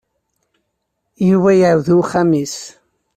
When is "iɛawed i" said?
1.55-1.95